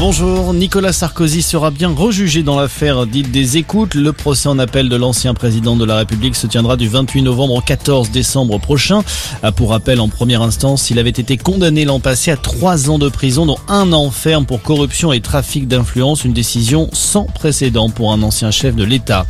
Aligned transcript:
Bonjour, 0.00 0.54
Nicolas 0.54 0.94
Sarkozy 0.94 1.42
sera 1.42 1.70
bien 1.70 1.90
rejugé 1.94 2.42
dans 2.42 2.58
l'affaire 2.58 3.06
dite 3.06 3.30
des 3.30 3.58
écoutes. 3.58 3.94
Le 3.94 4.14
procès 4.14 4.48
en 4.48 4.58
appel 4.58 4.88
de 4.88 4.96
l'ancien 4.96 5.34
président 5.34 5.76
de 5.76 5.84
la 5.84 5.96
République 5.96 6.36
se 6.36 6.46
tiendra 6.46 6.78
du 6.78 6.88
28 6.88 7.20
novembre 7.20 7.52
au 7.52 7.60
14 7.60 8.10
décembre 8.10 8.58
prochain. 8.58 9.02
Ah, 9.42 9.52
pour 9.52 9.68
rappel, 9.68 10.00
en 10.00 10.08
première 10.08 10.40
instance, 10.40 10.88
il 10.88 10.98
avait 10.98 11.10
été 11.10 11.36
condamné 11.36 11.84
l'an 11.84 12.00
passé 12.00 12.30
à 12.30 12.38
trois 12.38 12.88
ans 12.88 12.98
de 12.98 13.10
prison, 13.10 13.44
dont 13.44 13.58
un 13.68 13.92
an 13.92 14.10
ferme 14.10 14.46
pour 14.46 14.62
corruption 14.62 15.12
et 15.12 15.20
trafic 15.20 15.68
d'influence, 15.68 16.24
une 16.24 16.32
décision 16.32 16.88
sans 16.94 17.24
précédent 17.24 17.90
pour 17.90 18.10
un 18.10 18.22
ancien 18.22 18.50
chef 18.50 18.74
de 18.74 18.84
l'État. 18.84 19.26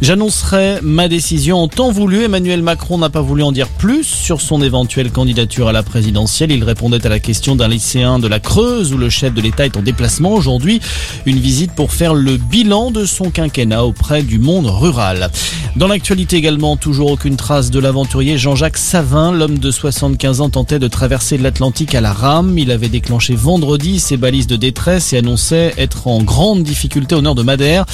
J'annoncerai 0.00 0.80
ma 0.82 1.08
décision 1.08 1.58
en 1.58 1.68
temps 1.68 1.90
voulu. 1.90 2.24
Emmanuel 2.24 2.62
Macron 2.62 2.98
n'a 2.98 3.10
pas 3.10 3.20
voulu 3.20 3.42
en 3.42 3.52
dire 3.52 3.68
plus 3.68 4.04
sur 4.04 4.40
son 4.40 4.60
éventuelle 4.60 5.10
candidature 5.10 5.68
à 5.68 5.72
la 5.72 5.82
présidentielle. 5.82 6.50
Il 6.50 6.64
répondait 6.64 7.06
à 7.06 7.08
la 7.08 7.20
question 7.20 7.56
d'un 7.56 7.68
lycéen 7.68 8.18
de 8.18 8.26
la 8.26 8.40
Creuse 8.40 8.92
où 8.92 8.98
le 8.98 9.08
chef 9.08 9.32
de 9.32 9.40
l'État 9.40 9.64
est 9.64 9.76
en 9.76 9.82
aujourd'hui. 10.22 10.80
Une 11.26 11.38
visite 11.38 11.72
pour 11.72 11.92
faire 11.92 12.14
le 12.14 12.36
bilan 12.36 12.90
de 12.90 13.04
son 13.04 13.30
quinquennat 13.30 13.84
auprès 13.84 14.22
du 14.22 14.38
monde 14.38 14.66
rural. 14.66 15.30
Dans 15.76 15.88
l'actualité 15.88 16.36
également, 16.36 16.76
toujours 16.76 17.10
aucune 17.10 17.36
trace 17.36 17.70
de 17.70 17.80
l'aventurier 17.80 18.38
Jean-Jacques 18.38 18.76
Savin. 18.76 19.32
L'homme 19.32 19.58
de 19.58 19.70
75 19.70 20.40
ans 20.40 20.48
tentait 20.48 20.78
de 20.78 20.86
traverser 20.86 21.36
l'Atlantique 21.36 21.94
à 21.94 22.00
la 22.00 22.12
rame. 22.12 22.56
Il 22.58 22.70
avait 22.70 22.88
déclenché 22.88 23.34
vendredi 23.34 23.98
ses 23.98 24.16
balises 24.16 24.46
de 24.46 24.56
détresse 24.56 25.12
et 25.12 25.18
annonçait 25.18 25.74
être 25.76 26.06
en 26.06 26.22
grande 26.22 26.62
difficulté 26.62 27.14
au 27.14 27.22
nord 27.22 27.34
de 27.34 27.42
Madère. 27.42 27.86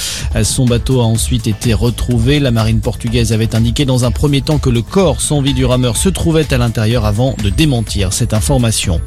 Son 0.43 0.65
bateau 0.65 1.01
a 1.01 1.05
ensuite 1.05 1.47
été 1.47 1.73
retrouvé. 1.73 2.39
La 2.39 2.51
marine 2.51 2.81
portugaise 2.81 3.33
avait 3.33 3.55
indiqué 3.55 3.85
dans 3.85 4.05
un 4.05 4.11
premier 4.11 4.41
temps 4.41 4.59
que 4.59 4.69
le 4.69 4.81
corps 4.83 5.21
sans 5.21 5.41
vie 5.41 5.53
du 5.53 5.65
rameur 5.65 5.97
se 5.97 6.09
trouvait 6.09 6.53
à 6.53 6.57
l'intérieur 6.57 7.05
avant 7.05 7.35
de 7.43 7.49
démentir 7.49 8.13
cette 8.13 8.33
information. 8.33 9.01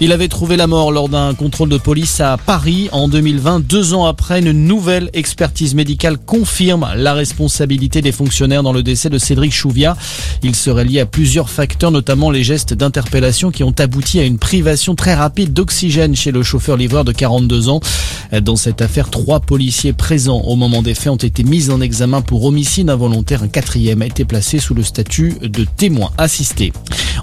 Il 0.00 0.12
avait 0.12 0.28
trouvé 0.28 0.56
la 0.56 0.66
mort 0.66 0.90
lors 0.90 1.08
d'un 1.08 1.34
contrôle 1.34 1.68
de 1.68 1.76
police 1.76 2.20
à 2.20 2.36
Paris 2.36 2.88
en 2.92 3.08
2020. 3.08 3.60
Deux 3.60 3.94
ans 3.94 4.06
après, 4.06 4.40
une 4.40 4.52
nouvelle 4.52 5.10
expertise 5.12 5.74
médicale 5.74 6.18
confirme 6.18 6.88
la 6.96 7.14
responsabilité 7.14 8.00
des 8.00 8.12
fonctionnaires 8.12 8.62
dans 8.62 8.72
le 8.72 8.82
décès 8.82 9.10
de 9.10 9.18
Cédric 9.18 9.52
Chouviat. 9.52 9.96
Il 10.42 10.56
serait 10.56 10.84
lié 10.84 11.00
à 11.00 11.06
plusieurs 11.06 11.50
facteurs, 11.50 11.90
notamment 11.90 12.30
les 12.30 12.42
gestes 12.42 12.74
d'interpellation 12.74 13.50
qui 13.50 13.62
ont 13.62 13.74
abouti 13.78 14.18
à 14.18 14.24
une 14.24 14.38
privation 14.38 14.94
très 14.94 15.14
rapide 15.14 15.52
d'oxygène 15.52 16.16
chez 16.16 16.32
le 16.32 16.42
chauffeur-livreur 16.42 17.04
de 17.04 17.12
42 17.12 17.68
ans. 17.68 17.80
Dans 18.40 18.56
cette 18.56 18.80
affaire, 18.80 19.10
trois 19.10 19.40
policiers 19.40 19.92
présents 19.92 20.40
au 20.40 20.56
moment 20.56 20.82
des 20.82 20.94
faits 20.94 21.12
ont 21.12 21.16
été 21.16 21.44
mis 21.44 21.70
en 21.70 21.80
examen 21.80 22.22
pour 22.22 22.44
homicide 22.44 22.88
involontaire. 22.88 23.42
Un 23.42 23.48
quatrième 23.48 24.02
a 24.02 24.06
été 24.06 24.24
placé 24.24 24.58
sous 24.58 24.74
le 24.74 24.82
statut 24.82 25.34
de 25.42 25.64
témoin 25.76 26.10
assisté. 26.18 26.72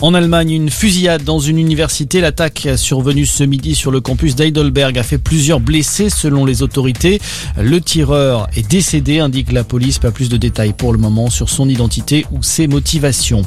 En 0.02 0.14
Allemagne, 0.14 0.52
une 0.52 0.70
fusillade 0.70 1.26
dans 1.26 1.40
une 1.40 1.58
université. 1.58 2.22
L'attaque 2.22 2.70
survenue 2.78 3.26
ce 3.26 3.44
midi 3.44 3.76
sur 3.76 3.92
le 3.92 4.00
campus 4.00 4.34
d'Heidelberg 4.34 4.98
a 4.98 5.04
fait 5.04 5.18
plusieurs 5.18 5.60
blessés 5.60 6.10
selon 6.10 6.46
les 6.46 6.64
autorités. 6.64 7.20
Le 7.62 7.82
tireur 7.82 8.48
est 8.56 8.66
décédé, 8.66 9.20
indique 9.20 9.52
la 9.52 9.66
police. 9.66 10.00
Pas 10.00 10.12
plus 10.12 10.30
de 10.30 10.38
détails 10.38 10.72
pour 10.72 10.94
le 10.94 11.00
moment 11.00 11.30
sur 11.30 11.50
son 11.50 11.68
identité 11.68 12.26
ou 12.32 12.42
ses 12.44 12.68
motivations. 12.68 13.42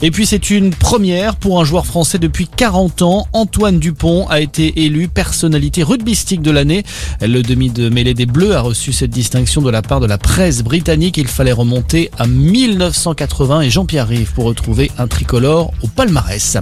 Et 0.00 0.10
puis 0.10 0.24
c'est 0.24 0.50
une 0.50 0.70
première 0.70 1.36
pour 1.36 1.60
un 1.60 1.64
joueur 1.64 1.84
français 1.84 2.18
depuis 2.18 2.46
40 2.46 3.02
ans. 3.02 3.26
Antoine 3.34 3.78
Dupont 3.78 4.26
a 4.28 4.40
été 4.40 4.84
élu 4.84 5.08
personnalité 5.08 5.82
rugbystique 5.82 6.40
de 6.40 6.52
l'année. 6.52 6.84
Le 7.20 7.42
demi 7.42 7.68
de 7.68 7.90
mêlée 7.90 8.14
des 8.14 8.26
Bleus 8.26 8.54
a 8.54 8.60
reçu 8.60 8.92
cette 8.92 9.10
distinction 9.10 9.60
de 9.60 9.70
la 9.70 9.82
part 9.82 10.00
de 10.00 10.06
la 10.06 10.16
presse 10.16 10.62
britannique. 10.62 11.18
Il 11.18 11.28
fallait 11.28 11.52
remonter 11.52 12.10
à 12.16 12.26
1980 12.26 13.62
et 13.62 13.70
Jean-Pierre 13.70 14.08
Rive 14.08 14.32
pour 14.32 14.44
retrouver 14.44 14.90
un 14.98 15.08
tricolore 15.08 15.72
au 15.82 15.88
palmarès. 15.98 16.56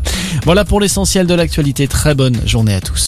Voilà 0.46 0.64
pour 0.64 0.80
l'essentiel 0.80 1.26
de 1.26 1.34
l'actualité. 1.34 1.86
Très 1.88 2.14
bonne 2.14 2.40
journée 2.46 2.72
à 2.72 2.80
tous. 2.80 3.04